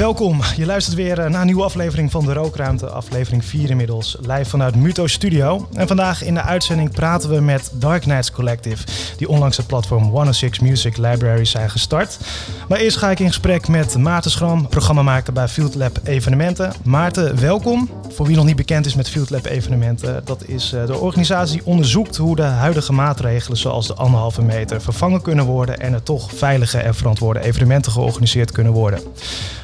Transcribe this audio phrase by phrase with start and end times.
[0.00, 0.40] Welkom.
[0.56, 4.44] Je luistert weer eh, naar een nieuwe aflevering van de Rookruimte, aflevering 4 inmiddels, live
[4.44, 5.68] vanuit Muto Studio.
[5.74, 8.84] En vandaag in de uitzending praten we met Dark Knights Collective,
[9.16, 12.18] die onlangs het platform 106 Music Library zijn gestart.
[12.68, 16.72] Maar eerst ga ik in gesprek met Maarten Schram, programmamaker bij Field Lab Evenementen.
[16.84, 17.88] Maarten, welkom.
[18.08, 21.56] Voor wie nog niet bekend is met Field Lab Evenementen, dat is eh, de organisatie
[21.56, 26.02] die onderzoekt hoe de huidige maatregelen zoals de anderhalve meter vervangen kunnen worden en er
[26.02, 29.00] toch veilige en verantwoorde evenementen georganiseerd kunnen worden.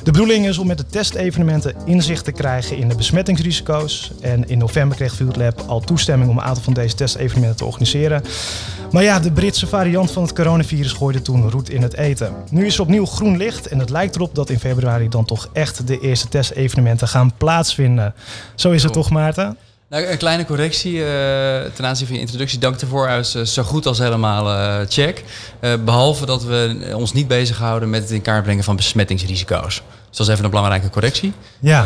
[0.02, 4.12] De bedoeling is om met de testevenementen inzicht te krijgen in de besmettingsrisico's.
[4.20, 7.64] En in november kreeg Field Lab al toestemming om een aantal van deze testevenementen te
[7.64, 8.22] organiseren.
[8.90, 12.34] Maar ja, de Britse variant van het coronavirus gooide toen roet in het eten.
[12.50, 15.48] Nu is er opnieuw groen licht en het lijkt erop dat in februari dan toch
[15.52, 18.14] echt de eerste testevenementen gaan plaatsvinden.
[18.54, 19.56] Zo is het toch, Maarten?
[19.88, 21.06] Nou, een kleine correctie uh,
[21.74, 22.58] ten aanzien van je introductie.
[22.58, 23.08] Dank ervoor.
[23.08, 25.24] Hij is zo goed als helemaal uh, check.
[25.84, 29.82] Behalve dat we ons niet bezighouden met het in kaart brengen van besmettingsrisico's.
[30.08, 31.32] Dus dat is even een belangrijke correctie.
[31.58, 31.82] Ja.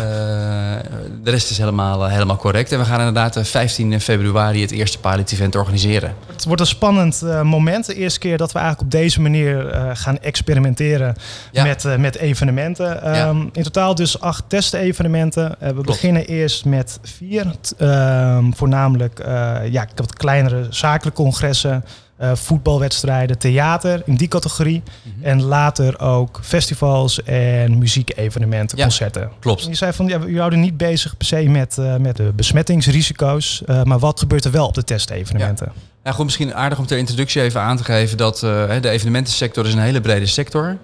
[1.23, 2.73] de rest is helemaal, helemaal correct.
[2.73, 6.15] En we gaan inderdaad 15 februari het eerste pilot-event organiseren.
[6.33, 7.87] Het wordt een spannend moment.
[7.87, 11.15] De eerste keer dat we eigenlijk op deze manier gaan experimenteren
[11.53, 11.63] ja.
[11.63, 12.87] met, met evenementen.
[12.87, 13.29] Ja.
[13.29, 15.57] Um, in totaal dus acht testevenementen.
[15.59, 15.87] we Klopt.
[15.87, 17.47] beginnen eerst met vier.
[17.91, 21.85] Um, voornamelijk uh, ja, wat kleinere zakelijke congressen,
[22.21, 24.83] uh, voetbalwedstrijden, theater in die categorie.
[24.85, 25.25] Mm -hmm.
[25.25, 29.31] En later ook festivals en muziekevenementen, ja, concerten.
[29.39, 29.65] Klopt.
[29.65, 33.63] Je zei van, ja, u houden niet bezig per se met, uh, met de besmettingsrisico's.
[33.85, 35.73] maar wat gebeurt er wel op de testevenementen?
[35.75, 35.81] Ja.
[36.03, 39.73] Nou goed, misschien aardig om ter introductie even aan te geven dat de evenementensector is
[39.73, 40.77] een hele brede sector is.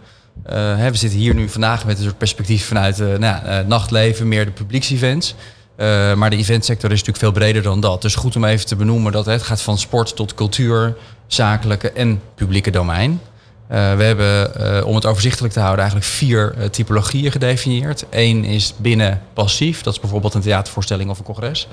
[0.45, 4.45] Uh, we zitten hier nu vandaag met een soort perspectief vanuit uh, nou, nachtleven, meer
[4.45, 5.35] de publieksevents.
[5.77, 8.03] Uh, maar de eventsector is natuurlijk veel breder dan dat.
[8.03, 10.97] Dus goed om even te benoemen dat het gaat van sport tot cultuur,
[11.27, 13.11] zakelijke en publieke domein.
[13.11, 18.05] Uh, we hebben, uh, om het overzichtelijk te houden, eigenlijk vier typologieën gedefinieerd.
[18.11, 21.69] Eén is binnen passief, dat is bijvoorbeeld een theatervoorstelling of een congres.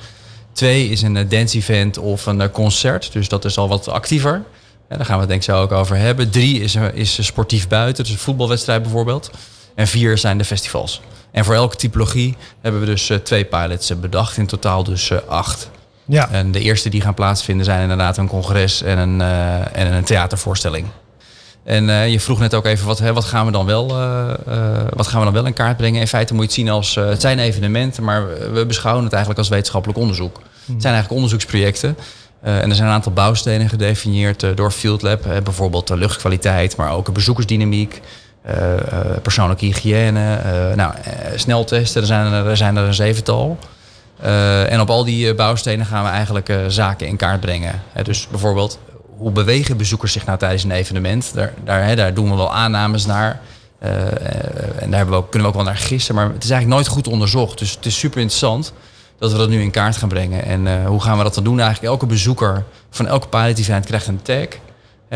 [0.52, 4.44] Twee is een dance-event of een concert, dus dat is al wat actiever.
[4.88, 6.30] Daar gaan we het denk ik zo ook over hebben.
[6.30, 9.31] Drie is, is sportief buiten, dus een voetbalwedstrijd bijvoorbeeld.
[9.75, 11.01] En vier zijn de festivals.
[11.31, 14.38] En voor elke typologie hebben we dus uh, twee pilots uh, bedacht.
[14.38, 15.69] In totaal dus uh, acht.
[16.06, 16.29] Ja.
[16.29, 19.22] En de eerste die gaan plaatsvinden zijn inderdaad een congres en een,
[19.72, 20.88] en een theatervoorstelling.
[21.63, 23.88] En je vroeg net ook even, wat, hè, wat, gaan we dan wel,
[24.89, 26.01] wat gaan we dan wel in kaart brengen?
[26.01, 29.41] In feite moet je het zien als, het zijn evenementen, maar we beschouwen het eigenlijk
[29.41, 30.35] als wetenschappelijk onderzoek.
[30.35, 31.97] Het zijn eigenlijk onderzoeksprojecten.
[32.41, 35.23] en er zijn een aantal bouwstenen gedefinieerd door Field Lab.
[35.44, 38.01] bijvoorbeeld de luchtkwaliteit, maar ook bezoekersdynamiek.
[38.50, 40.94] Uh, uh, persoonlijke hygiëne, uh, nou,
[41.36, 43.58] sneltesten, er zijn er, zijn er een zevental.
[44.68, 47.81] en op al die bouwstenen gaan we eigenlijk zaken in kaart brengen.
[48.04, 48.80] dus bijvoorbeeld,
[49.18, 51.31] hoe bewegen bezoekers zich nou tijdens een evenement?
[51.34, 53.40] Daar, daar, daar doen we wel aannames naar.
[54.80, 56.96] en daar we ook, kunnen we ook wel naar gissen, maar het is eigenlijk nooit
[56.96, 57.60] goed onderzocht.
[57.60, 58.74] Dus het is super interessant
[59.18, 60.46] dat we dat nu in kaart gaan brengen.
[60.46, 61.60] En hoe gaan we dat dan doen?
[61.60, 64.48] Eigenlijk elke bezoeker van elke pilot event krijgt een tag.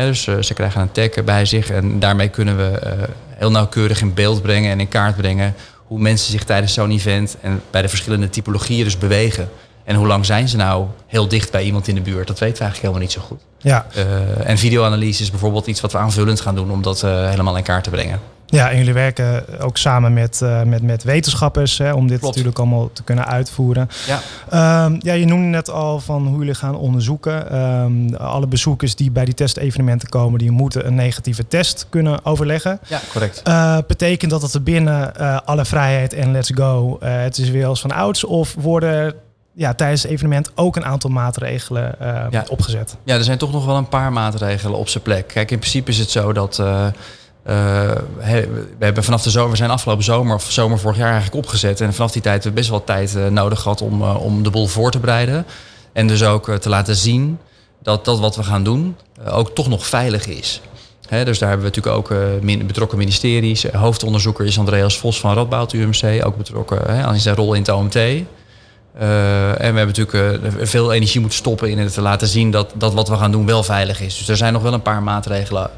[0.06, 2.92] Dus ze krijgen een tag bij zich en daarmee kunnen we uh,
[3.28, 5.54] heel nauwkeurig in beeld brengen en in kaart brengen
[5.86, 9.48] hoe mensen zich tijdens zo'n event en bij de verschillende typologieën dus bewegen.
[9.84, 12.26] En hoe lang zijn ze nou heel dicht bij iemand in de buurt?
[12.26, 13.40] Dat weten we eigenlijk helemaal niet zo goed.
[13.58, 13.86] Ja.
[13.96, 17.62] Uh, en videoanalyse is bijvoorbeeld iets wat we aanvullend gaan doen om dat helemaal in
[17.62, 18.20] kaart te brengen.
[18.50, 22.34] Ja, en jullie werken ook samen met, uh, met, met wetenschappers hè, om dit Klopt.
[22.34, 23.88] natuurlijk allemaal te kunnen uitvoeren.
[24.06, 24.84] Ja.
[24.84, 27.56] Um, ja, je noemde net al van hoe jullie gaan onderzoeken.
[27.58, 32.80] Um, alle bezoekers die bij die testevenementen komen, die moeten een negatieve test kunnen overleggen.
[32.86, 33.42] Ja, correct.
[33.48, 37.66] Uh, betekent dat dat er binnen uh, alle vrijheid en let's go, het is weer
[37.66, 39.14] als van ouds, of worden
[39.52, 41.94] ja, tijdens het evenement ook een aantal maatregelen
[42.30, 42.44] ja.
[42.48, 42.96] opgezet?
[43.04, 45.26] Ja, er zijn toch nog wel een paar maatregelen op zijn plek.
[45.26, 46.62] Kijk, in principe is het zo dat.
[47.48, 47.54] Uh,
[48.78, 51.80] we hebben vanaf de zomer, zijn afgelopen zomer of zomer vorig jaar eigenlijk opgezet.
[51.80, 54.42] En vanaf die tijd hebben we best wel tijd uh, nodig gehad om, uh, om
[54.42, 55.46] de boel voor te bereiden.
[55.92, 57.38] En dus ook te laten zien
[57.82, 58.96] dat dat wat we gaan doen
[59.30, 60.60] ook toch nog veilig is.
[61.24, 63.62] Dus daar hebben we natuurlijk ook betrokken ministeries.
[63.62, 67.70] hoofdonderzoeker is Andreas Vos van Radboud UMC, ook betrokken he, aan zijn rol in het
[67.70, 67.94] OMT.
[67.94, 68.26] En
[68.94, 73.08] we hebben natuurlijk veel energie moeten stoppen in het te laten zien dat, dat wat
[73.08, 74.18] we gaan doen wel veilig is.
[74.18, 75.70] Dus er zijn nog wel een paar maatregelen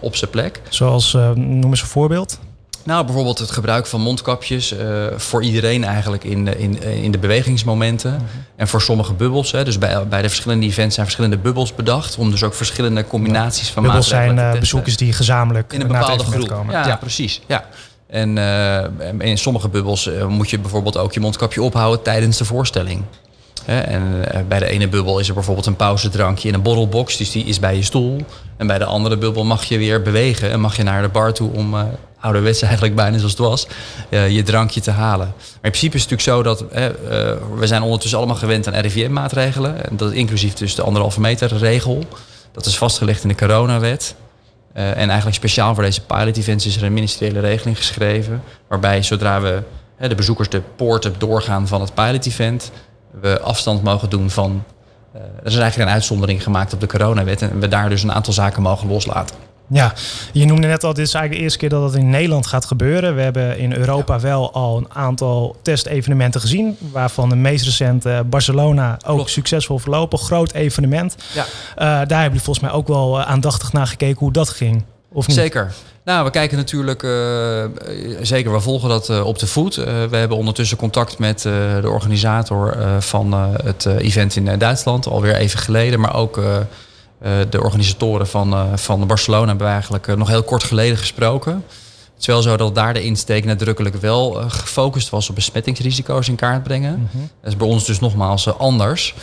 [0.00, 0.60] op zijn plek.
[0.68, 2.38] Zoals, noem eens een voorbeeld.
[2.84, 4.74] Nou, bijvoorbeeld het gebruik van mondkapjes
[5.16, 8.12] voor iedereen eigenlijk in, in, in de bewegingsmomenten.
[8.12, 8.44] Mm -hmm.
[8.56, 9.52] En voor sommige bubbels.
[9.52, 12.18] Hè, dus bij, bij de verschillende events zijn verschillende bubbels bedacht.
[12.18, 16.24] Om dus ook verschillende combinaties van bubbels maatregelen zijn bezoekers die gezamenlijk in een bepaalde
[16.24, 16.74] groep komen.
[16.74, 17.40] Ja, ja, precies.
[17.46, 17.64] Ja.
[18.06, 18.84] En uh,
[19.18, 23.02] in sommige bubbels moet je bijvoorbeeld ook je mondkapje ophouden tijdens de voorstelling.
[23.68, 27.30] En uh, bij de ene bubbel is er bijvoorbeeld een pauzedrankje in een borrelbox, dus
[27.30, 28.20] die is bij je stoel.
[28.56, 31.32] En bij de andere bubbel mag je weer bewegen en mag je naar de bar
[31.32, 31.74] toe om
[32.20, 33.66] ouderwets eigenlijk bijna zoals het was,
[34.08, 35.26] uh, je drankje te halen.
[35.36, 36.86] Maar in principe is het natuurlijk zo dat uh,
[37.58, 39.88] we zijn ondertussen allemaal gewend aan RIVM-maatregelen.
[39.88, 42.04] En dat inclusief dus de anderhalve meter regel.
[42.52, 44.14] Dat is vastgelegd in de coronawet.
[44.76, 48.42] Uh, en eigenlijk speciaal voor deze pilot events is er een ministeriële regeling geschreven.
[48.68, 49.62] Waarbij zodra we
[49.98, 52.70] de bezoekers de poorten doorgaan van het pilot event,
[53.20, 54.64] we afstand mogen doen van.
[55.12, 57.42] er is eigenlijk een uitzondering gemaakt op de coronawet.
[57.42, 59.36] En we daar dus een aantal zaken mogen loslaten.
[59.70, 59.92] Ja,
[60.32, 62.64] je noemde net al, dit is eigenlijk de eerste keer dat het in Nederland gaat
[62.64, 63.14] gebeuren.
[63.14, 68.98] We hebben in Europa wel al een aantal testevenementen gezien, waarvan de meest recente Barcelona
[69.06, 70.18] ook succesvol verlopen.
[70.18, 71.16] Groot evenement.
[71.34, 71.44] Ja.
[71.44, 74.84] Uh, daar hebben jullie volgens mij ook wel aandachtig naar gekeken hoe dat ging.
[75.12, 75.36] Of niet?
[75.36, 75.72] Zeker.
[76.08, 77.64] Nou, we kijken natuurlijk, uh,
[78.20, 79.74] zeker, we volgen dat uh, op de voet.
[79.74, 83.32] we hebben ondertussen contact met de organisator van
[83.64, 86.40] het event in Duitsland, alweer even geleden, maar ook
[87.50, 91.64] de organisatoren van, van Barcelona hebben we eigenlijk nog heel kort geleden gesproken.
[92.18, 96.34] Het is wel zo dat daar de insteek nadrukkelijk wel gefocust was op besmettingsrisico's in
[96.34, 96.98] kaart brengen.
[96.98, 97.30] Mm -hmm.
[97.40, 99.14] Dat is bij ons dus nogmaals anders.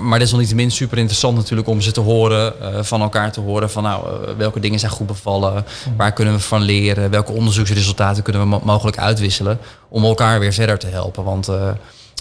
[0.00, 2.54] maar desalniettemin super interessant natuurlijk om ze te horen,
[2.84, 4.04] van elkaar te horen van nou,
[4.36, 5.96] welke dingen zijn goed bevallen, mm -hmm.
[5.96, 9.58] waar kunnen we van leren, welke onderzoeksresultaten kunnen we mogelijk uitwisselen
[9.88, 11.24] om elkaar weer verder te helpen.
[11.24, 11.48] Want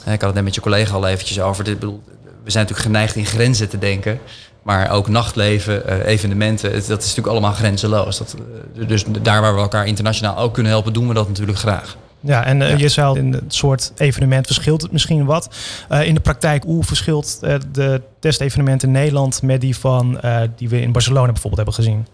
[0.05, 1.63] ik had het net met je collega al eventjes over.
[1.63, 2.03] Dit, bedoel,
[2.43, 4.19] we zijn natuurlijk geneigd in grenzen te denken.
[4.61, 8.17] Maar ook nachtleven, uh, evenementen, dat is natuurlijk allemaal grenzeloos.
[8.17, 8.35] Dat,
[8.75, 11.97] uh, dus daar waar we elkaar internationaal ook kunnen helpen, doen we dat natuurlijk graag.
[12.19, 12.77] Ja, en uh, ja.
[12.77, 15.55] je zou in het soort evenement verschilt het misschien wat.
[16.03, 17.39] in de praktijk, hoe verschilt
[17.71, 20.19] de testevenement in Nederland met die van
[20.55, 22.07] die we in Barcelona bijvoorbeeld hebben gezien?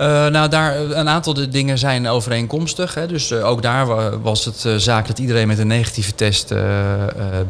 [0.00, 2.94] Uh, nou, daar, een aantal de dingen zijn overeenkomstig.
[2.94, 3.06] Hè.
[3.06, 6.54] Dus uh, ook daar was het zaak dat iedereen met een negatieve test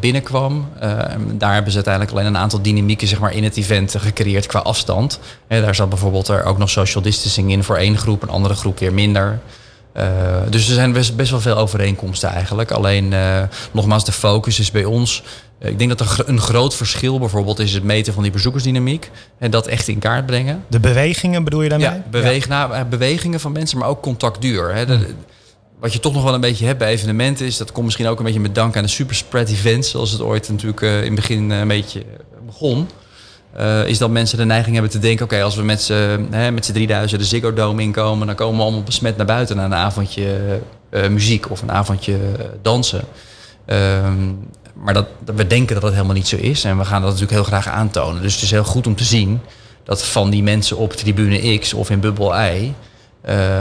[0.00, 0.68] binnenkwam.
[1.32, 4.58] daar hebben ze uiteindelijk alleen een aantal dynamieken zeg maar, in het event gecreëerd qua
[4.58, 5.20] afstand.
[5.48, 8.78] daar zat bijvoorbeeld er ook nog social distancing in voor één groep, een andere groep
[8.78, 9.38] weer minder.
[10.50, 12.70] Dus er zijn best, best wel veel overeenkomsten eigenlijk.
[12.70, 13.14] Alleen
[13.72, 15.22] nogmaals, de focus is bij ons
[15.58, 19.10] eh, ik denk dat er een groot verschil bijvoorbeeld is het meten van die bezoekersdynamiek.
[19.38, 20.64] En dat echt in kaart brengen.
[20.68, 21.88] De bewegingen bedoel je daarmee?
[21.88, 22.66] Ja, beweeg, ja.
[22.66, 24.74] Nou, bewegingen van mensen, maar ook contactduur.
[24.74, 24.86] Hè.
[24.86, 25.14] De,
[25.80, 28.18] wat je toch nog wel een beetje hebt bij evenementen is, dat komt misschien ook
[28.18, 31.50] een beetje met dank aan de superspread events, zoals het ooit natuurlijk in het begin
[31.50, 32.02] een beetje
[32.46, 32.88] begon.
[33.56, 37.20] Uh, is dat mensen de neiging hebben te denken, oké, als we met z'n 3000
[37.20, 40.60] de Ziggo Dome inkomen, dan komen we allemaal besmet naar buiten naar een avondje
[40.90, 42.18] muziek of een avondje
[42.62, 43.04] dansen.
[43.64, 44.32] Ehm,
[44.74, 46.64] maar dat, we denken dat dat helemaal niet zo is.
[46.64, 48.22] En we gaan dat natuurlijk heel graag aantonen.
[48.22, 49.40] Dus het is heel goed om te zien
[49.84, 52.72] dat van die mensen op tribune X of in bubbel Y...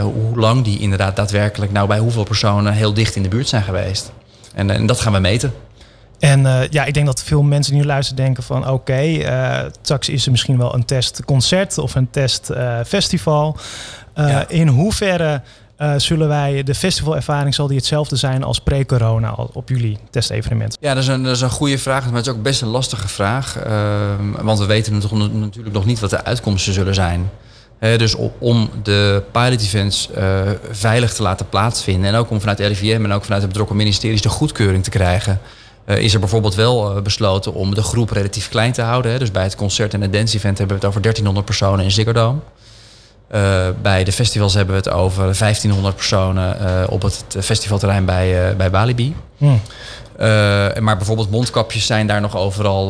[0.02, 3.62] Hoe lang die inderdaad daadwerkelijk nou bij hoeveel personen heel dicht in de buurt zijn
[3.62, 4.12] geweest.
[4.54, 5.52] En, en dat gaan we meten.
[6.18, 9.14] En uh, ja, ik denk dat veel mensen die nu luisteren denken van oké, okay,
[9.62, 13.56] uh, straks is er misschien wel een testconcert of een testfestival.
[14.14, 14.48] Ja.
[14.48, 15.42] In hoeverre
[15.96, 20.76] zullen wij, de festivalervaring zal die hetzelfde zijn als pre-corona op jullie testevenement?
[20.80, 22.68] Ja, dat is, een, dat is een goede vraag, maar het is ook best een
[22.68, 23.66] lastige vraag.
[23.66, 23.72] Uh,
[24.40, 27.30] want we weten natuurlijk nog niet wat de uitkomsten zullen zijn.
[27.78, 33.04] Dus om de pilot events uh, veilig te laten plaatsvinden en ook om vanuit RIVM
[33.04, 35.40] en ook vanuit de betrokken ministeries de goedkeuring te krijgen,
[35.88, 39.12] uh, is er bijvoorbeeld wel besloten om de groep relatief klein te houden.
[39.12, 39.18] Hè.
[39.18, 41.90] Dus bij het concert en het dance event hebben we het over 1300 personen in
[41.90, 42.38] Ziggo Dome.
[43.34, 48.70] Uh, bij de festivals hebben we het over 1500 personen op het festivalterrein bij, bij
[48.70, 49.14] Balibi.
[49.36, 49.60] Hmm.
[50.80, 52.88] Maar bijvoorbeeld mondkapjes zijn daar nog overal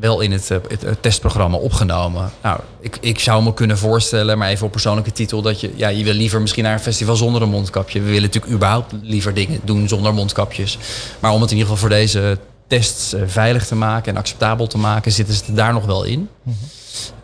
[0.00, 2.30] wel in het, het, het, testprogramma opgenomen.
[2.42, 5.88] Nou, ik, ik zou me kunnen voorstellen, maar even op persoonlijke titel, dat je, ja,
[5.88, 8.00] je wil liever misschien naar een festival zonder een mondkapje.
[8.00, 10.78] We willen natuurlijk überhaupt liever dingen doen zonder mondkapjes.
[11.18, 14.78] Maar om het in ieder geval voor deze tests veilig te maken en acceptabel te
[14.78, 16.28] maken, zitten ze daar nog wel in.
[16.42, 16.54] Hmm.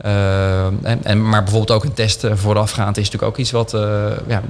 [0.05, 3.81] Uh, en, en, maar bijvoorbeeld ook een test voorafgaand is natuurlijk ook iets wat, uh,
[4.27, 4.43] ja,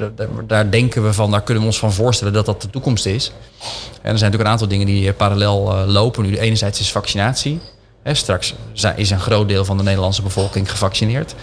[0.47, 3.33] daar denken we van, daar kunnen we ons van voorstellen dat dat de toekomst is.
[3.59, 6.39] En er zijn natuurlijk een aantal dingen die parallel uh, lopen nu.
[6.39, 7.61] Enerzijds is vaccinatie.
[8.03, 8.55] Hè, straks
[8.97, 11.35] is een groot deel van de Nederlandse bevolking gevaccineerd.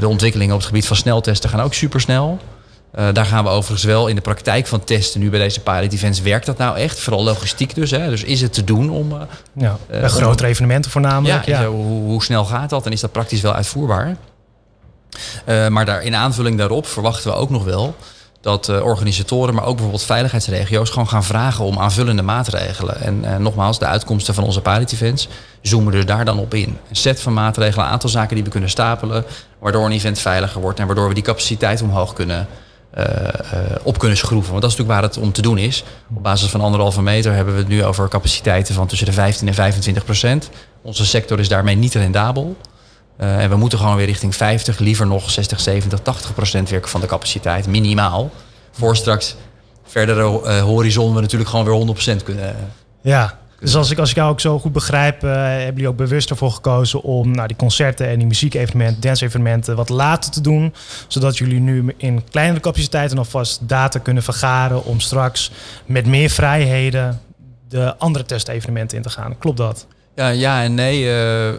[0.00, 2.38] de ontwikkelingen op het gebied van sneltesten gaan ook supersnel.
[2.98, 5.20] Uh, daar gaan we overigens wel in de praktijk van testen.
[5.20, 7.00] Nu bij deze pilot events werkt dat nou echt?
[7.00, 7.90] Vooral logistiek dus.
[7.90, 8.08] Hè?
[8.08, 9.12] Dus is het te doen om...
[9.12, 9.20] Uh,
[9.52, 11.44] ja, uh, grotere evenementen voornamelijk.
[11.44, 11.66] Ja, ja.
[11.66, 14.16] Hoe, hoe, snel gaat dat en is dat praktisch wel uitvoerbaar?
[15.68, 17.94] maar daar, in aanvulling daarop verwachten we ook nog wel...
[18.40, 20.90] dat organisatoren, maar ook bijvoorbeeld veiligheidsregio's...
[20.90, 23.00] gewoon gaan vragen om aanvullende maatregelen.
[23.00, 25.28] En nogmaals, de uitkomsten van onze pilot events
[25.62, 26.78] zoomen er daar dan op in.
[26.88, 29.24] Een set van maatregelen, een aantal zaken die we kunnen stapelen...
[29.58, 32.48] waardoor een event veiliger wordt en waardoor we die capaciteit omhoog kunnen
[32.98, 33.04] uh,
[33.82, 34.50] op kunnen schroeven.
[34.50, 35.84] Want dat is natuurlijk waar het om te doen is.
[36.16, 39.48] Op basis van anderhalve meter hebben we het nu over capaciteiten van tussen de 15
[39.48, 40.50] en 25 procent.
[40.82, 42.56] Onze sector is daarmee niet rendabel.
[43.20, 46.90] Uh, en we moeten gewoon weer richting 50, liever nog 60, 70, 80 procent werken
[46.90, 48.30] van de capaciteit, minimaal.
[48.70, 49.36] Voor straks
[49.84, 52.56] verdere uh, horizon we natuurlijk gewoon weer 100% kunnen.
[53.00, 55.96] Ja, dus als ik, als ik jou ook zo goed begrijp, uh, hebben jullie ook
[55.96, 60.74] bewust ervoor gekozen om nou, die concerten en die muziekevenementen, dance-evenementen wat later te doen.
[61.08, 65.50] Zodat jullie nu in kleinere capaciteiten alvast data kunnen vergaren om straks
[65.86, 67.20] met meer vrijheden
[67.68, 69.38] de andere testevenementen in te gaan.
[69.38, 69.86] Klopt dat?
[70.14, 71.02] Ja, ja en nee.
[71.02, 71.56] Uh, uh,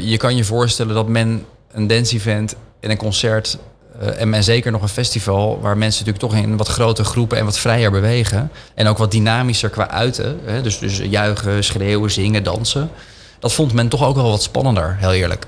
[0.00, 3.58] je kan je voorstellen dat men een dance-event en een concert
[4.02, 7.44] uh, en, zeker nog een festival waar mensen natuurlijk toch in wat grotere groepen en
[7.44, 8.50] wat vrijer bewegen.
[8.74, 10.40] En ook wat dynamischer qua uiten.
[10.44, 10.62] Hè?
[10.62, 12.90] Dus, dus juichen, schreeuwen, zingen, dansen.
[13.38, 15.46] Dat vond men toch ook wel wat spannender, heel eerlijk.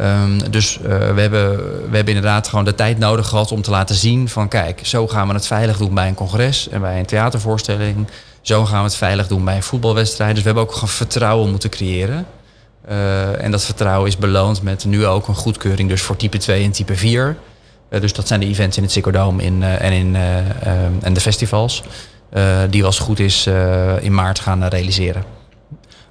[0.00, 1.56] Um, dus uh, we, hebben,
[1.90, 5.08] we hebben inderdaad gewoon de tijd nodig gehad om te laten zien van kijk, zo
[5.08, 8.06] gaan we het veilig doen bij een congres en bij een theatervoorstelling.
[8.40, 10.30] Zo gaan we het veilig doen bij een voetbalwedstrijd.
[10.30, 12.26] Dus we hebben ook gewoon vertrouwen moeten creëren.
[12.88, 16.64] Uh, en dat vertrouwen is beloond met nu ook een goedkeuring dus voor type 2
[16.64, 17.36] en type 4.
[17.92, 20.16] Uh, dus dat zijn de events in het in, uh, en, in,
[21.02, 21.82] en de festivals.
[22.70, 23.46] die als het goed is
[24.00, 25.24] in maart gaan realiseren.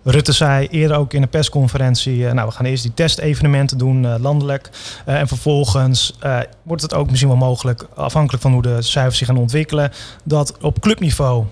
[0.04, 4.70] Rutte zei eerder ook in een persconferentie: nou, we gaan eerst die testevenementen doen landelijk.
[5.06, 6.18] en vervolgens
[6.64, 9.92] wordt het ook misschien wel mogelijk, afhankelijk van hoe de cijfers zich gaan ontwikkelen,
[10.24, 11.46] dat op clubniveau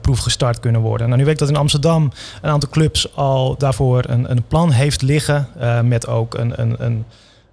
[0.00, 1.06] proef gestart kunnen worden.
[1.06, 2.12] Nou, nu weet ik dat in Amsterdam
[2.42, 5.48] een aantal clubs al daarvoor een, een plan heeft liggen.
[5.82, 7.04] Met ook een, een, een,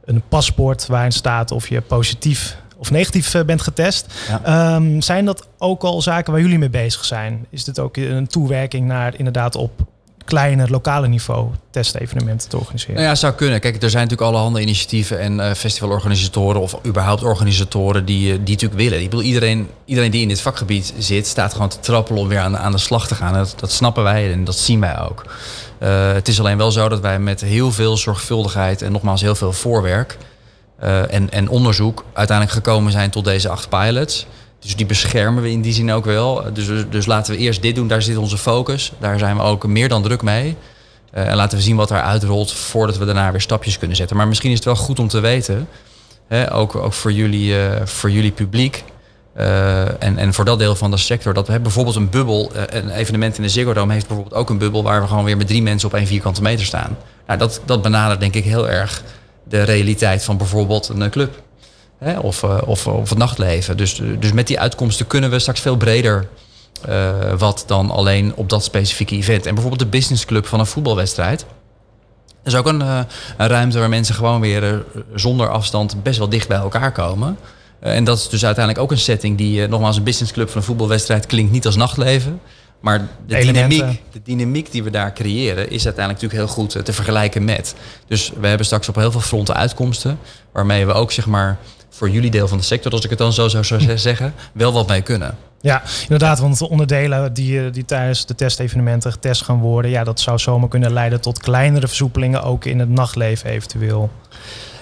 [0.09, 4.13] een paspoort waarin staat of je positief of negatief bent getest.
[4.43, 4.75] Ja.
[4.75, 7.45] Um, zijn dat ook al zaken waar jullie mee bezig zijn?
[7.49, 9.71] Is dit ook een toewerking naar inderdaad op
[10.25, 12.95] kleiner lokale niveau testevenementen te organiseren?
[12.95, 13.59] Nou ja, zou kunnen.
[13.59, 18.53] Kijk, er zijn natuurlijk allerhande initiatieven en uh, festivalorganisatoren of überhaupt organisatoren die, uh, die
[18.53, 19.01] natuurlijk willen.
[19.01, 22.39] Ik bedoel, iedereen, iedereen die in dit vakgebied zit, staat gewoon te trappelen om weer
[22.39, 23.33] aan, aan de slag te gaan.
[23.33, 25.25] Dat, dat snappen wij en dat zien wij ook.
[25.83, 29.35] Uh, het is alleen wel zo dat wij met heel veel zorgvuldigheid en nogmaals heel
[29.35, 30.17] veel voorwerk
[31.09, 34.25] en, en onderzoek uiteindelijk gekomen zijn tot deze acht pilots.
[34.59, 36.43] Dus die beschermen we in die zin ook wel.
[36.53, 38.91] Dus, dus laten we eerst dit doen, daar zit onze focus.
[38.99, 40.55] Daar zijn we ook meer dan druk mee.
[41.13, 44.17] Uh, en laten we zien wat er uitrolt voordat we daarna weer stapjes kunnen zetten.
[44.17, 45.67] Maar misschien is het wel goed om te weten,
[46.27, 48.83] hè, ook, ook voor, jullie, voor jullie publiek
[49.39, 52.51] uh, en, en voor dat deel van de sector, dat we hebben bijvoorbeeld een bubbel,
[52.69, 55.37] een evenement in de Ziggo Dome heeft bijvoorbeeld ook een bubbel waar we gewoon weer
[55.37, 56.97] met drie mensen op één vierkante meter staan.
[57.27, 59.03] Nou, dat, dat benadert denk ik heel erg
[59.43, 61.41] de realiteit van bijvoorbeeld een club.
[61.97, 63.77] Hè, of, of, of het nachtleven.
[63.77, 66.27] Dus, dus met die uitkomsten kunnen we straks veel breder
[67.37, 69.45] wat dan alleen op dat specifieke event.
[69.45, 71.45] En bijvoorbeeld de businessclub van een voetbalwedstrijd.
[72.43, 74.83] Dat is ook een, een ruimte waar mensen gewoon weer
[75.15, 77.37] zonder afstand best wel dicht bij elkaar komen.
[77.79, 81.25] En dat is dus uiteindelijk ook een setting die, nogmaals, een businessclub van een voetbalwedstrijd
[81.25, 82.41] klinkt niet als nachtleven.
[82.79, 86.93] Maar de dynamiek, de dynamiek die we daar creëren is uiteindelijk natuurlijk heel goed te
[86.93, 87.75] vergelijken met.
[88.07, 90.19] Dus we hebben straks op heel veel fronten uitkomsten.
[90.51, 91.57] Waarmee we ook zeg maar
[91.89, 93.63] voor jullie deel van de sector, als ik het dan zo zou
[93.95, 95.37] zeggen, wel wat mee kunnen.
[95.61, 100.19] Ja, inderdaad, want de onderdelen die, die tijdens de testevenementen getest gaan worden, ja, dat
[100.19, 104.09] zou zomaar kunnen leiden tot kleinere versoepelingen, ook in het nachtleven eventueel.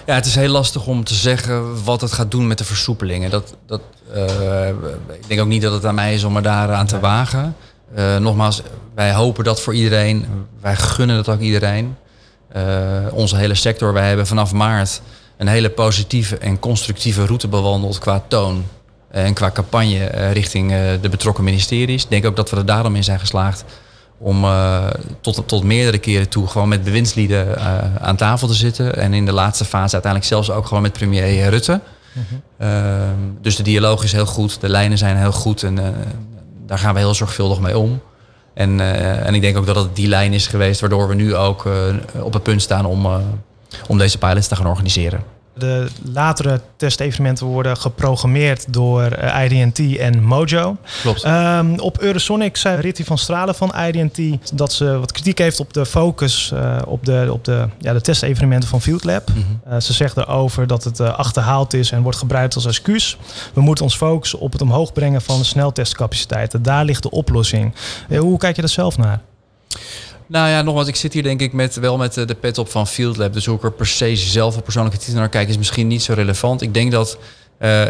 [0.08, 3.30] Ja, het is heel lastig om te zeggen wat het gaat doen met de versoepelingen.
[3.30, 3.80] Dat, dat,
[4.14, 4.68] uh,
[5.12, 7.56] ik denk ook niet dat het aan mij is om er daar aan te wagen.
[7.98, 8.62] Uh, nogmaals,
[8.94, 10.26] wij hopen dat voor iedereen.
[10.60, 11.96] Wij gunnen dat ook iedereen.
[12.56, 12.62] Uh,
[13.12, 15.00] onze hele sector, wij hebben vanaf maart
[15.36, 18.64] een hele positieve en constructieve route bewandeld qua toon
[19.10, 22.02] en qua campagne eh, richting eh, de betrokken ministeries.
[22.02, 23.64] Ik denk ook dat we er daarom in zijn geslaagd
[24.18, 24.86] om uh,
[25.20, 28.96] tot, tot meerdere keren toe gewoon met bewindslieden uh, aan tafel te zitten.
[28.96, 31.80] En in de laatste fase uiteindelijk zelfs ook gewoon met premier Rutte.
[32.12, 32.24] Mm
[32.58, 33.38] -hmm.
[33.40, 35.84] dus de dialoog is heel goed, de lijnen zijn heel goed en uh,
[36.66, 38.00] daar gaan we heel zorgvuldig mee om.
[38.54, 38.80] En,
[39.24, 41.68] en ik denk ook dat het die lijn is geweest waardoor we nu ook
[42.20, 43.06] op het punt staan om
[43.86, 45.37] om deze pilots te gaan organiseren.
[45.58, 50.76] De latere testevenementen worden geprogrammeerd door eh, IDT en Mojo.
[51.02, 51.24] Klopt.
[51.24, 54.20] Um, op Eurosonic zei Ritty van Stralen van IDT
[54.56, 58.00] dat ze wat kritiek heeft op de focus uh, op de, op de, ja, de
[58.00, 59.28] testevenementen van Field Lab.
[59.28, 59.72] Mm -hmm.
[59.72, 63.16] uh, ze zegt erover dat het achterhaald is en wordt gebruikt als excuus.
[63.54, 66.62] We moeten ons focussen op het omhoog brengen van de sneltestcapaciteiten.
[66.62, 67.74] Daar ligt de oplossing.
[68.08, 69.20] hoe kijk je er zelf naar?
[70.28, 72.86] Nou ja, nogmaals, ik zit hier denk ik met, wel met de pet op van
[72.86, 73.32] Field Lab.
[73.32, 76.02] Dus hoe ik er per se zelf op persoonlijke titel naar kijk, is misschien niet
[76.02, 76.62] zo relevant.
[76.62, 77.18] Ik denk dat.
[77.60, 77.82] Uh,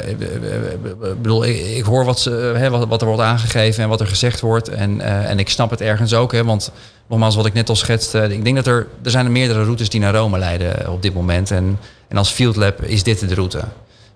[1.16, 4.68] bedoel, ik, hoor wat, ze, hè, wat, er wordt aangegeven en wat er gezegd wordt.
[4.68, 6.32] En, en ik snap het ergens ook.
[6.32, 6.72] Hè, want
[7.08, 8.28] nogmaals, wat ik net al schetste.
[8.30, 11.14] Ik denk dat er, er zijn er meerdere routes die naar Rome leiden op dit
[11.14, 11.50] moment.
[11.50, 11.78] En,
[12.08, 13.60] en als Field Lab is dit de route.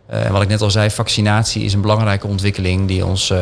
[0.06, 3.32] En wat ik net al zei, vaccinatie is een belangrijke ontwikkeling die ons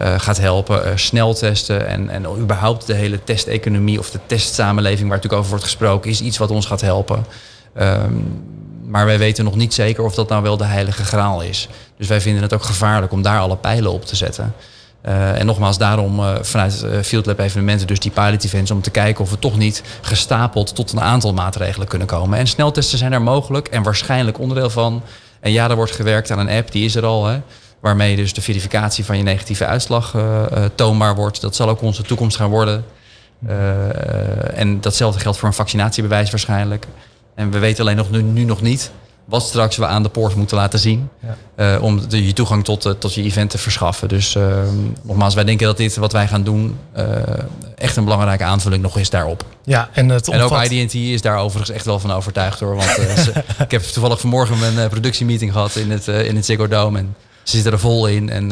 [0.00, 0.86] uh, gaat helpen.
[0.86, 5.50] Uh, snel testen en, en überhaupt de hele testeconomie of de testsamenleving waar natuurlijk over
[5.50, 7.26] wordt gesproken, is iets wat ons gaat helpen.
[7.80, 8.44] Um,
[8.84, 11.68] maar wij weten nog niet zeker of dat nou wel de heilige graal is.
[11.98, 14.54] Dus wij vinden het ook gevaarlijk om daar alle pijlen op te zetten.
[15.06, 18.90] Uh, en nogmaals, daarom vanuit uh, Field Lab evenementen, dus die pilot events, om te
[18.90, 22.38] kijken of we toch niet gestapeld tot een aantal maatregelen kunnen komen.
[22.38, 25.02] En sneltesten zijn er mogelijk en waarschijnlijk onderdeel van.
[25.40, 27.26] En ja, er wordt gewerkt aan een app, die is er al.
[27.26, 27.40] Hè,
[27.86, 30.14] waarmee dus de verificatie van je negatieve uitslag
[30.74, 31.40] toonbaar wordt.
[31.40, 32.84] Dat zal ook onze toekomst gaan worden.
[34.54, 36.86] en datzelfde geldt voor een vaccinatiebewijs waarschijnlijk.
[37.34, 38.90] En we weten alleen nog nu, nu nog niet
[39.26, 41.08] wat straks we aan de poort moeten laten zien.
[41.56, 41.74] Ja.
[41.74, 44.08] Uh, om de, je toegang tot, uh, tot je event te verschaffen.
[44.08, 44.56] Dus uh,
[45.02, 46.78] nogmaals, wij denken dat dit wat wij gaan doen
[47.74, 49.44] echt een belangrijke aanvulling nog is daarop.
[49.64, 52.76] Ja, en, het en ook IDT is daar overigens echt wel van overtuigd hoor.
[52.76, 53.32] Want ze,
[53.64, 56.98] ik heb toevallig vanmorgen een productiemeeting gehad in het, in het Ziggo Dome.
[56.98, 57.16] En
[57.48, 58.48] ze zitten er vol in en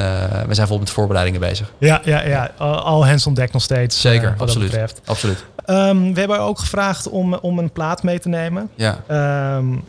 [0.46, 1.72] we zijn vol met voorbereidingen bezig.
[1.78, 2.50] Ja, ja, ja.
[2.58, 4.00] al hands on deck nog steeds.
[4.00, 4.78] Zeker, absoluut.
[5.04, 5.44] absoluut.
[5.66, 8.70] Um, we hebben ook gevraagd om, om een plaat mee te nemen.
[8.74, 9.04] Ja.
[9.56, 9.84] Um,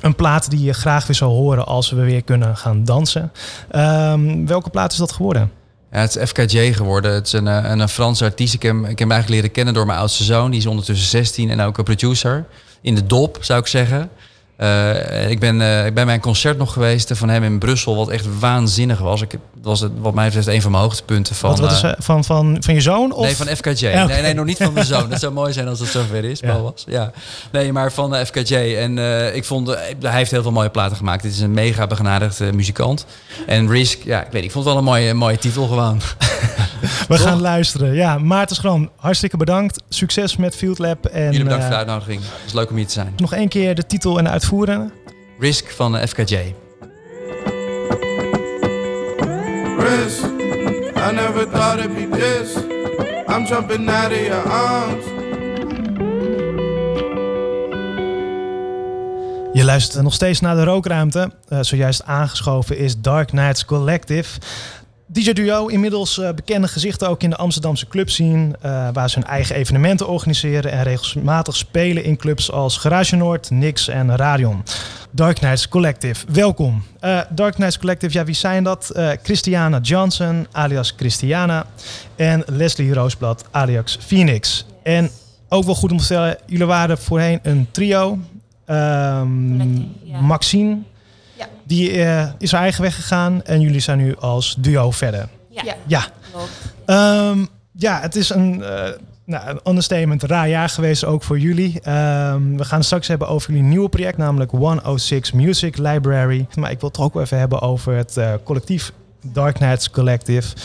[0.00, 3.32] een plaat die je graag weer zou horen als we weer kunnen gaan dansen.
[3.76, 5.50] Um, welke plaat is dat geworden?
[5.92, 7.12] Ja, het is FKJ geworden.
[7.12, 8.54] Het is een, een, een Franse artiest.
[8.54, 10.50] Ik heb, ik heb hem eigenlijk leren kennen door mijn oudste zoon.
[10.50, 12.46] Die is ondertussen 16 en ook een producer.
[12.80, 14.10] In de dop, zou ik zeggen.
[14.58, 17.96] Uh, ik, ben, uh, ik ben bij een concert nog geweest van hem in Brussel,
[17.96, 19.22] wat echt waanzinnig was.
[19.22, 21.50] Ik, was het, wat mij betreft een van mijn hoogtepunten van.
[21.50, 23.12] Wat, wat is, uh, van, van, van je zoon?
[23.12, 23.24] Of?
[23.24, 23.86] Nee, van FKJ.
[23.86, 24.06] Okay.
[24.06, 25.10] Nee, nee, nog niet van mijn zoon.
[25.10, 26.60] Dat zou mooi zijn als het zover is, ja.
[26.60, 26.84] was.
[26.86, 27.12] Ja.
[27.52, 28.54] Nee, maar van FKJ.
[28.54, 28.98] En
[29.34, 29.68] ik vond,
[30.00, 31.22] hij heeft heel veel mooie platen gemaakt.
[31.22, 33.06] Dit is een mega begenadigd muzikant.
[33.46, 36.00] En Risk, ja, ik weet ik vond het wel een mooie, mooie titel gewoon.
[37.08, 37.94] We gaan luisteren.
[37.94, 39.82] Ja, Maarten Schram, hartstikke bedankt.
[39.88, 41.06] Succes met Field Lab.
[41.06, 42.20] En, Jullie bedankt voor de uitnodiging.
[42.20, 43.12] Het is leuk om hier te zijn.
[43.16, 44.30] Nog één keer de titel en de
[45.38, 46.34] Risk van de FKJ.
[49.78, 50.24] Risk,
[50.96, 52.56] I never thought it'd be this.
[53.28, 55.04] I'm jumping out of your arms.
[59.52, 61.30] Je luistert nog steeds naar de rookruimte.
[61.48, 64.40] Uh, zojuist aangeschoven is Dark Knights Collective.
[65.10, 69.28] DJ Duo, inmiddels uh, bekende gezichten ook in de Amsterdamse clubscene, uh, waar ze hun
[69.28, 74.62] eigen evenementen organiseren en regelmatig spelen in clubs als Garage Noord, Nix en Radion.
[75.10, 76.82] Dark Knights Collective, welkom.
[77.00, 78.92] Uh, Dark Knights Collective, ja, wie zijn dat?
[79.22, 81.66] Christiana Johnson, alias Christiana,
[82.16, 84.66] en Leslie Roosblad, alias Phoenix.
[84.82, 85.10] En
[85.48, 88.18] ook wel goed om te stellen, jullie waren voorheen een trio.
[88.66, 89.94] Um.
[90.20, 90.78] Maxine.
[91.68, 95.28] Die uh, is haar eigen weg gegaan en jullie zijn nu als duo verder.
[95.48, 95.74] Ja.
[95.86, 96.04] Ja,
[97.30, 98.84] um, ja het is een, uh,
[99.24, 101.74] nou, een understatement, een raar jaar geweest ook voor jullie.
[101.74, 106.46] Um, we gaan het straks hebben over jullie nieuwe project, namelijk 106 Music Library.
[106.54, 110.56] Maar ik wil het ook wel even hebben over het uh, collectief Dark Knights Collective.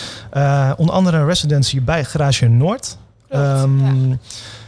[0.78, 2.98] onder andere een residency bij Garage Noord.
[3.30, 4.18] Um, ja.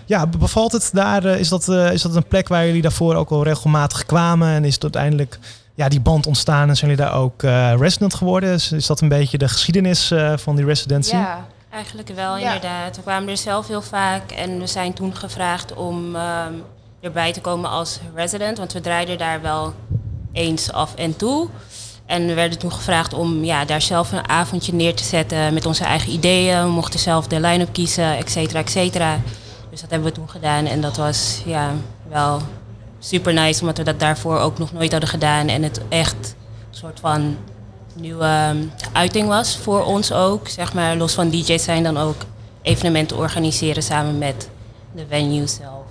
[0.07, 1.25] Ja, bevalt het daar?
[1.25, 4.47] Is dat, is dat een plek waar jullie daarvoor ook al regelmatig kwamen?
[4.47, 5.39] En is het uiteindelijk
[5.75, 8.53] ja, die band ontstaan en zijn jullie daar ook uh, resident geworden?
[8.53, 11.15] Is, is, dat een beetje de geschiedenis uh, van die residency?
[11.15, 12.45] Ja, eigenlijk wel ja.
[12.45, 12.95] inderdaad.
[12.95, 16.63] We kwamen er zelf heel vaak en we zijn toen gevraagd om um,
[17.01, 19.73] erbij te komen als resident, want we draaiden daar wel
[20.31, 21.47] eens af en toe.
[22.05, 25.65] En we werden toen gevraagd om ja, daar zelf een avondje neer te zetten met
[25.65, 26.63] onze eigen ideeën.
[26.63, 29.19] We mochten zelf de line-up kiezen, et cetera, et cetera.
[29.69, 31.71] Dus dat hebben we toen gedaan en dat was ja,
[32.09, 32.41] wel
[33.05, 35.47] super nice, omdat we dat daarvoor ook nog nooit hadden gedaan.
[35.47, 36.35] En het echt
[36.69, 37.37] een soort van
[37.93, 40.47] nieuwe um, uiting was voor ons ook.
[40.47, 42.15] Zeg maar, los van DJ's zijn dan ook
[42.61, 44.49] evenementen organiseren samen met
[44.95, 45.83] de venue zelf.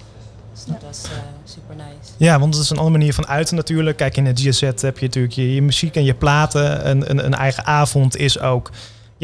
[0.52, 2.12] Dus dat was uh, super nice.
[2.16, 3.96] Ja, want het is een andere manier van uiten natuurlijk.
[3.96, 6.88] Kijk, in het GZ heb je natuurlijk je, muziek en je platen.
[6.90, 8.70] Een, een, een eigen avond is ook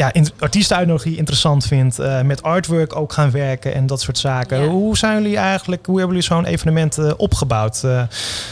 [0.01, 1.99] ja, artiestenuitnodiging interessant vindt.
[1.99, 4.63] Uh, met artwork ook gaan werken en dat soort zaken.
[4.63, 4.69] Ja.
[4.69, 7.83] Hoe zijn jullie eigenlijk, hoe hebben jullie zo'n evenement uh, opgebouwd?
[7.85, 8.03] Uh,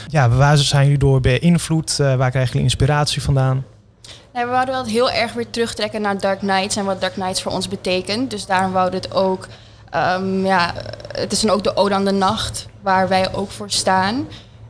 [0.08, 1.96] ja, waar zijn jullie door beïnvloed?
[1.96, 3.64] waar krijgen jullie inspiratie vandaan?
[4.32, 7.42] Nee, we wouden wel heel erg weer terugtrekken naar Dark Knights en wat Dark Knights
[7.42, 8.30] voor ons betekent.
[8.30, 9.46] Dus daarom wouden het ook,
[9.94, 10.72] um, ja,
[11.12, 14.26] het is dan ook de Ode aan de Nacht, waar wij ook voor staan.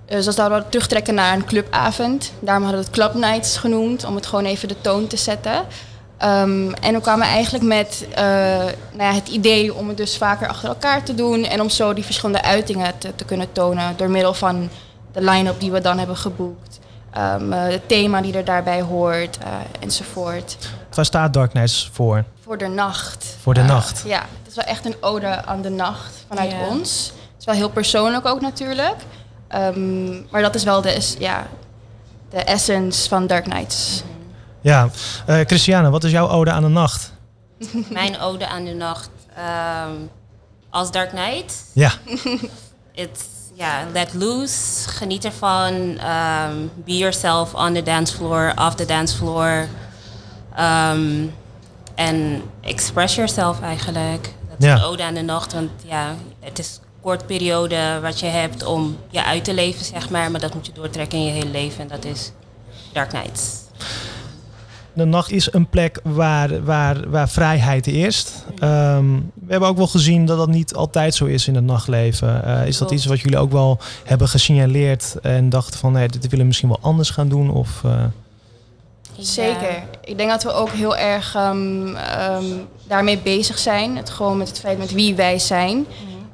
[0.06, 2.32] Dus als we terugtrekken naar een clubavond.
[2.40, 5.64] Daarom hadden we het Club Nights genoemd, om het gewoon even de toon te zetten.
[6.24, 10.48] Um, en we kwamen eigenlijk met uh, nou ja, het idee om het dus vaker
[10.48, 14.10] achter elkaar te doen en om zo die verschillende uitingen te, te kunnen tonen door
[14.10, 14.68] middel van
[15.12, 16.78] de line-up die we dan hebben geboekt,
[17.16, 19.46] um, uh, het thema die er daarbij hoort uh,
[19.80, 20.56] enzovoort.
[20.94, 22.24] Waar staat Dark Knights voor?
[22.42, 23.36] Voor de nacht.
[23.40, 24.02] Voor de nacht.
[24.06, 26.68] Ja, het is wel echt een ode aan de nacht vanuit yeah.
[26.68, 27.06] ons.
[27.06, 28.96] Het is wel heel persoonlijk ook natuurlijk,
[29.54, 31.46] um, maar dat is wel de, ja,
[32.30, 34.02] de essence van Dark Knights.
[34.04, 34.17] Mm -hmm.
[34.68, 34.88] Ja,
[35.28, 37.12] uh, Christiane, wat is jouw ode aan de nacht?
[37.90, 39.10] Mijn ode aan de nacht
[39.88, 40.10] um,
[40.70, 41.64] als Dark Knight.
[41.72, 41.90] Ja.
[42.94, 44.88] Het, ja, let loose.
[44.88, 45.98] Geniet ervan.
[45.98, 46.52] Ehm,
[46.84, 49.66] be yourself on the dance floor, off the dance floor.
[50.56, 51.26] Ehm,
[51.94, 54.22] en express yourself eigenlijk.
[54.48, 54.74] Dat is Ja.
[54.74, 55.52] een ode aan de nacht.
[55.52, 59.84] Want ja, het is een kort periode wat je hebt om je uit te leven,
[59.84, 60.30] zeg maar.
[60.30, 61.80] Maar dat moet je doortrekken in je hele leven.
[61.80, 62.32] En dat is
[62.92, 63.50] Dark Nights.
[64.98, 68.44] De nacht is een plek waar, waar, waar vrijheid eerst.
[68.58, 72.44] Ehm, we hebben ook wel gezien dat dat niet altijd zo is in het nachtleven.
[72.44, 76.22] Eh, is dat iets wat jullie ook wel hebben gesignaleerd en dachten van nee, dit
[76.22, 77.50] willen we misschien wel anders gaan doen?
[77.50, 78.04] Of, eh,
[79.18, 79.82] Zeker.
[80.04, 82.44] Ik denk dat we ook heel erg ehm, ehm,
[82.86, 83.96] daarmee bezig zijn.
[83.96, 85.86] Het gewoon met het feit met wie wij zijn.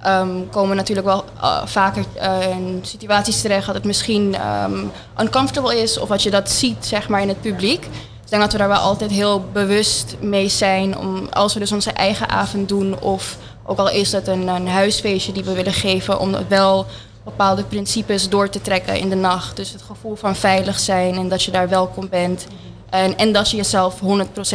[0.05, 4.85] Ehm, komen natuurlijk wel eh, vaker eh, in situaties terecht dat het misschien ehm,
[5.20, 7.88] uncomfortable is of dat je dat ziet zeg maar in het publiek.
[8.35, 11.73] Ik denk dat we daar wel altijd heel bewust mee zijn om als we dus
[11.73, 15.73] onze eigen avond doen of ook al is het een, een huisfeestje die we willen
[15.73, 16.87] geven om wel
[17.25, 19.57] bepaalde principes door te trekken in de nacht.
[19.57, 22.47] Dus het gevoel van veilig zijn en dat je daar welkom bent.
[22.90, 24.01] En, en dat je jezelf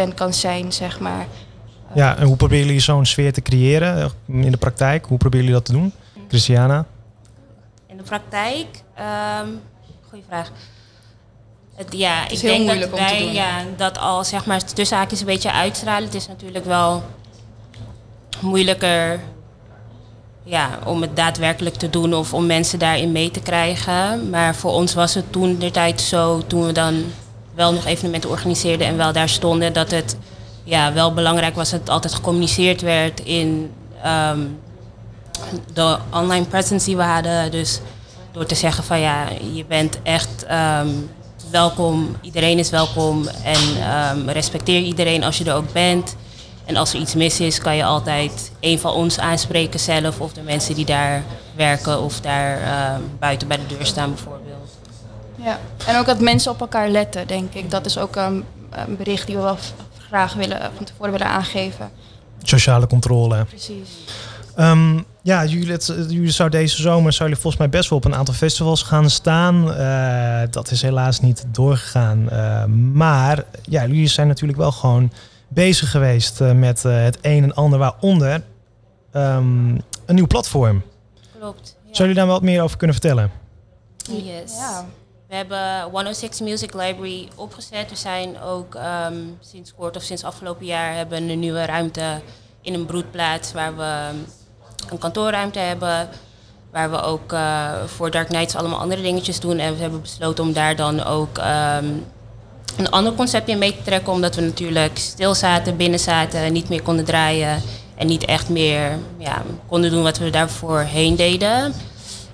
[0.09, 1.27] 100% kan zijn, zeg maar.
[1.93, 5.05] ja, en hoe proberen jullie zo'n sfeer te creëren eh, in de praktijk?
[5.05, 5.93] Hoe proberen jullie dat te doen?
[6.27, 6.85] Christiana?
[7.87, 9.47] In de praktijk, ehm
[10.09, 10.51] goeie vraag.
[11.79, 13.33] Het, ja, is ik heel denk moeilijk dat om te wij doen.
[13.33, 16.03] ja, dat al zeg maar tussen haakjes een beetje uitstralen.
[16.03, 17.03] Het is natuurlijk wel
[18.39, 19.19] moeilijker
[20.43, 24.29] ja, om het daadwerkelijk te doen of om mensen daarin mee te krijgen.
[24.29, 27.03] Maar voor ons was het toen de tijd zo, toen we dan
[27.55, 30.17] wel nog evenementen organiseerden en wel daar stonden, dat het
[30.63, 33.71] ja, wel belangrijk was dat het altijd gecommuniceerd werd in
[34.03, 34.39] ehm,
[35.73, 37.51] de online presence die we hadden.
[37.51, 37.79] Dus
[38.31, 40.89] door te zeggen van ja, je bent echt ehm,
[41.51, 46.15] welkom, iedereen is welkom en ehm, respecteer iedereen als je er ook bent.
[46.65, 50.33] En als er iets mis is, kan je altijd een van ons aanspreken zelf of
[50.33, 51.23] de mensen die daar
[51.55, 54.69] werken of daar ehm, buiten bij de deur staan bijvoorbeeld.
[55.35, 55.59] Ja.
[55.87, 57.71] En ook dat mensen op elkaar letten, denk ik.
[57.71, 59.57] Dat is ook een, een bericht die we wel
[60.07, 61.91] graag willen, van tevoren willen aangeven.
[62.43, 63.45] Sociale controle.
[63.45, 63.89] Precies.
[64.55, 68.05] Ehm, ja, jullie, het, jullie zou deze zomer zou jullie volgens mij best wel op
[68.05, 69.73] een aantal festivals gaan staan.
[69.73, 72.29] Eh, dat is helaas niet doorgegaan.
[72.29, 75.11] Eh, maar ja, jullie zijn natuurlijk wel gewoon
[75.49, 78.43] bezig geweest eh, met eh, het een en ander, waaronder
[79.11, 80.83] ehm, een nieuw platform.
[81.39, 81.75] Klopt.
[81.85, 81.93] ja.
[81.95, 83.31] Zou jullie daar wat meer over kunnen vertellen?
[83.97, 84.55] Yes.
[84.55, 84.85] Ja.
[85.27, 87.89] We hebben 106 Music Library opgezet.
[87.89, 92.21] We zijn ook ehm, sinds kort of sinds afgelopen jaar hebben we een nieuwe ruimte
[92.61, 94.09] in een broedplaats waar we
[94.89, 96.09] een kantoorruimte hebben.
[96.71, 99.57] Waar we ook eh, voor Dark Nights allemaal andere dingetjes doen.
[99.57, 101.85] En we hebben besloten om daar dan ook ehm,
[102.77, 104.13] een ander concept in mee te trekken.
[104.13, 107.61] Omdat we natuurlijk stil zaten, binnen zaten, niet meer konden draaien.
[107.95, 111.73] En niet echt meer ja, konden doen wat we daarvoor heen deden.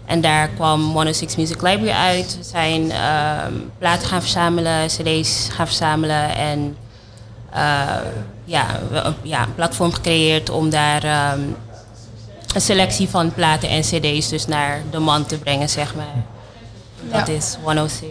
[0.05, 2.38] En daar kwam 106 Music Library uit.
[2.38, 6.36] We zijn ehm, platen gaan verzamelen, cd's gaan verzamelen.
[6.36, 6.77] En
[7.51, 7.95] eh,
[8.43, 8.65] ja,
[9.21, 11.41] ja, een platform gecreëerd om daar ehm,
[12.55, 16.23] een selectie van platen en cd's dus naar de man te brengen, zeg maar.
[17.11, 17.33] Dat Ja.
[17.33, 18.07] is 106.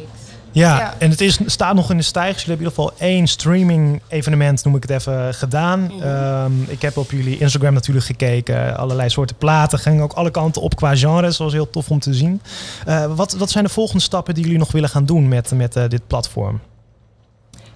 [0.52, 0.94] Ja, Ja.
[0.98, 2.44] en het is, staat nog in de stijgers.
[2.44, 5.92] Jullie hebben in ieder geval één streaming evenement, noem ik het even, gedaan.
[6.02, 8.76] Ehm, ik heb op jullie Instagram natuurlijk gekeken.
[8.76, 9.78] Allerlei soorten platen.
[9.78, 11.36] Gingen ook alle kanten op qua genres.
[11.36, 12.40] Dat was heel tof om te zien.
[12.86, 15.76] Eh, wat, wat zijn de volgende stappen die jullie nog willen gaan doen met, met
[15.76, 16.60] eh, dit platform?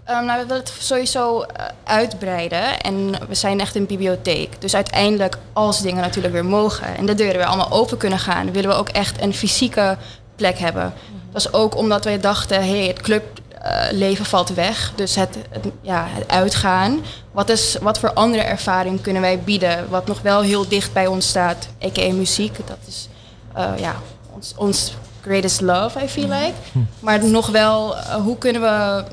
[0.08, 4.60] Ehm, nou, we willen het sowieso eh, uitbreiden en we zijn echt een bibliotheek.
[4.60, 8.52] Dus uiteindelijk, als dingen natuurlijk weer mogen en de deuren weer allemaal open kunnen gaan,
[8.52, 9.96] willen we ook echt een fysieke
[10.36, 10.94] plek hebben.
[11.32, 14.92] Dat is ook omdat wij dachten, hey, het clubleven valt weg.
[14.94, 17.00] Dus het, het, ja, het uitgaan.
[17.32, 19.88] Wat, is, wat voor andere ervaring kunnen wij bieden?
[19.88, 22.12] Wat nog wel heel dicht bij ons staat, a.k.a.
[22.12, 22.56] muziek.
[22.66, 23.08] Dat is
[23.54, 23.94] eh, ja,
[24.34, 26.54] ons, ons greatest love, I feel like.
[27.00, 29.04] Maar nog wel, eh, hoe kunnen we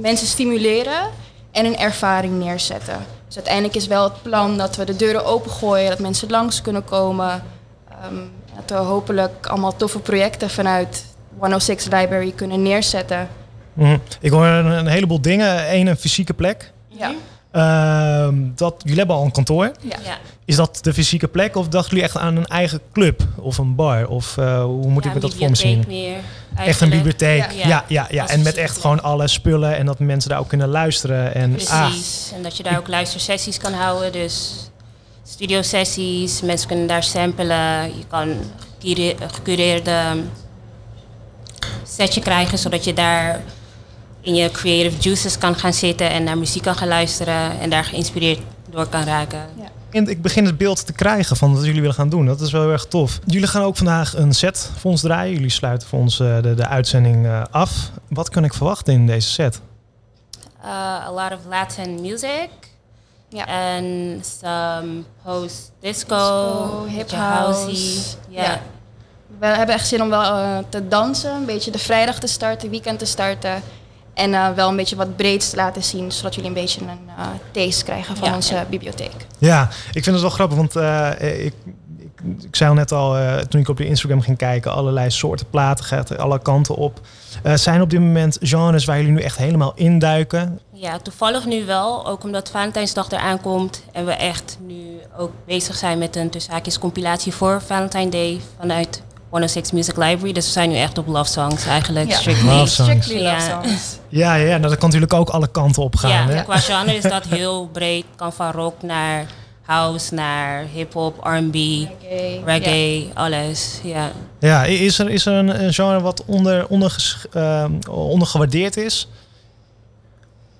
[0.00, 1.08] mensen stimuleren
[1.52, 2.96] en een ervaring neerzetten.
[3.26, 6.84] Dus uiteindelijk is wel het plan dat we de deuren opengooien, dat mensen langs kunnen
[6.84, 7.42] komen.
[7.90, 8.14] Ehm,
[8.66, 11.04] dat we hopelijk allemaal toffe projecten vanuit
[11.38, 13.28] 106 Library kunnen neerzetten.
[13.72, 13.98] Mhm.
[14.20, 15.74] Ik hoor een, een heleboel dingen.
[15.74, 16.72] Eén, een fysieke plek.
[16.88, 17.12] Ja.
[17.50, 19.64] Ehm, dat, jullie hebben al een kantoor.
[19.80, 19.96] Ja.
[20.04, 20.16] Ja.
[20.44, 23.74] Is dat de fysieke plek of dachten jullie echt aan een eigen club of een
[23.74, 24.06] bar?
[24.08, 25.84] Of eh, hoe moet Ja, ik me dat voor me zien?
[25.86, 26.16] meer.
[26.54, 27.52] Echt een bibliotheek.
[27.52, 27.84] Ja.
[27.88, 31.34] Ja, ja, En met echt gewoon alle spullen en dat mensen daar ook kunnen luisteren.
[31.34, 32.32] En, ah, Precies.
[32.34, 34.12] En dat je daar ook luistersessies kan houden.
[34.12, 34.54] Dus
[35.24, 37.82] studiosessies, mensen kunnen daar samplen.
[37.82, 40.00] Je kan een gecureerde
[41.84, 43.40] setje krijgen, zodat je daar
[44.20, 47.84] in je creative juices kan gaan zitten en naar muziek kan gaan luisteren en daar
[47.84, 49.46] geïnspireerd door kan raken.
[49.58, 49.70] Ja.
[49.90, 52.26] En ik begin het beeld te krijgen van wat jullie willen gaan doen.
[52.26, 53.18] Dat is wel heel erg tof.
[53.26, 55.32] Jullie gaan ook vandaag een set voor ons draaien.
[55.32, 57.90] Jullie sluiten voor ons eh, de, de uitzending eh, af.
[58.08, 59.60] Wat kan ik verwachten in deze set?
[60.64, 60.70] Uh,
[61.06, 62.48] a lot of Latin music.
[63.28, 63.44] Ja.
[63.44, 68.16] And some post disco, Disco, hip house.
[68.28, 68.44] Yeah.
[68.44, 68.60] Ja.
[69.38, 72.70] We hebben echt zin om wel eh, te dansen, een beetje de vrijdag te starten,
[72.70, 73.62] weekend te starten.
[74.16, 77.08] En eh, wel een beetje wat breeds te laten zien, zodat jullie een beetje een
[77.18, 79.26] uh, taste krijgen van Ja, onze bibliotheek.
[79.38, 81.54] Ja, ik vind het wel grappig, want eh, ik,
[81.98, 85.10] ik, ik zei al net al, eh, toen ik op je Instagram ging kijken, allerlei
[85.10, 87.00] soorten platen, gaat alle kanten op.
[87.42, 90.60] Eh, zijn op dit moment genres waar jullie nu echt helemaal induiken?
[90.72, 92.06] Ja, toevallig nu wel.
[92.06, 93.82] Ook omdat Valentijnsdag eraan komt.
[93.92, 98.40] En we echt nu ook bezig zijn met een tussen haakjes compilatie voor Valentine Day
[98.58, 100.32] vanuit 106 Music Library.
[100.32, 102.08] Dus we zijn nu echt op love songs eigenlijk.
[102.10, 102.16] Ja.
[102.16, 102.48] Strictly.
[102.48, 102.90] Love songs.
[103.04, 103.34] Strictly Ja.
[103.34, 103.98] love songs.
[104.08, 106.10] Ja, ja, nou, dat kan natuurlijk ook alle kanten op gaan.
[106.10, 106.42] Ja, hè?
[106.42, 108.04] qua genre is dat heel breed.
[108.16, 109.26] Kan van rock naar
[109.62, 112.40] house, naar hip-hop, RB, Reggae.
[112.44, 113.80] reggae, alles.
[113.82, 114.10] Ja.
[114.40, 117.16] Ja, is er, is er een, een genre wat onder, onder,
[117.90, 119.08] ondergewaardeerd is?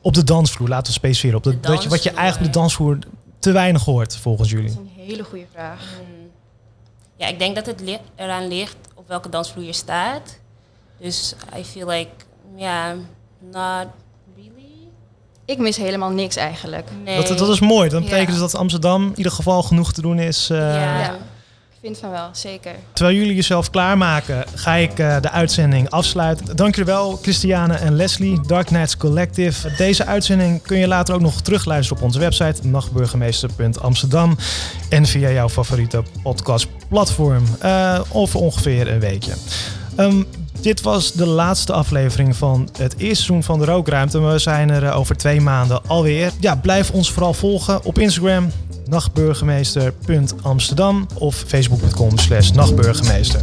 [0.00, 1.36] Op de dansvloer, laten we specificeren.
[1.36, 2.98] Op de, De dat je, wat je eigenlijk op de dansvloer
[3.38, 4.72] te weinig hoort, volgens Dat jullie.
[4.74, 5.80] is een hele goede vraag.
[7.16, 10.38] Ja, ik denk dat het li- eraan ligt op welke dansvloer je staat.
[10.98, 12.10] Dus I feel like,
[12.56, 12.94] ja,
[13.52, 13.86] not
[14.36, 14.88] really.
[15.44, 16.88] Ik mis helemaal niks eigenlijk.
[17.04, 17.16] Nee.
[17.24, 17.88] Dat, dat is mooi.
[17.88, 18.32] Dan betekent Ja.
[18.32, 20.50] dus dat Amsterdam in ieder geval genoeg te doen is.
[20.50, 21.16] eh, Ja.
[21.80, 22.74] Vind van wel, zeker.
[22.92, 26.56] Terwijl jullie jezelf klaarmaken, ga ik eh, de uitzending afsluiten.
[26.56, 29.74] Dank jullie wel, Christiane en Leslie, Dark Nights Collective.
[29.76, 34.36] Deze uitzending kun je later ook nog terugluisteren op onze website nachtburgemeester.amsterdam
[34.88, 39.32] en via jouw favoriete podcastplatform uh, over ongeveer een weekje.
[39.96, 40.22] Ehm,
[40.60, 44.20] dit was de laatste aflevering van het eerste seizoen van de Rookruimte.
[44.20, 46.32] We zijn er eh, over twee maanden alweer.
[46.40, 48.50] Ja, blijf ons vooral volgen op Instagram
[48.88, 53.40] nachtburgemeester.amsterdam of facebook.com slash nachtburgemeester.